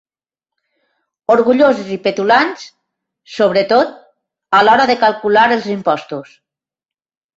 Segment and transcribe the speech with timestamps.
[1.33, 2.65] Orgulloses i petulants,
[3.35, 3.93] sobretot
[4.61, 6.35] a l'hora de calcular els impostos.